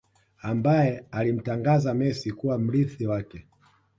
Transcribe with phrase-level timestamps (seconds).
[0.41, 3.47] Ambaye alimtangaza Messi kuwa mrithi wake